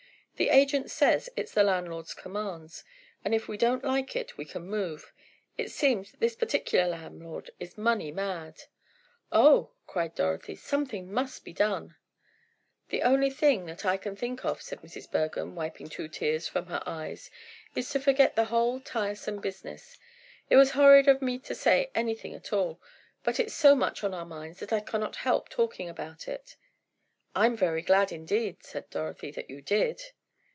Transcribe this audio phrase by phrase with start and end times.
[0.37, 2.83] The agent says it's the landlord's commands,
[3.23, 5.13] and if we don't like it we can move.
[5.55, 8.63] It seems that this particular landlord is money mad!"
[9.31, 11.95] "Oh," cried Dorothy, "something must be done!"
[12.89, 15.11] "The only thing that I can think of," said Mrs.
[15.11, 17.29] Bergham, wiping two tears from her eyes,
[17.75, 19.99] "is to forget the whole tiresome business.
[20.49, 22.81] It was horrid of me to say anything at all,
[23.23, 26.55] but it's so much on our minds that I cannot help talking about it."
[27.35, 30.01] "I'm very glad indeed," said Dorothy, "that you did."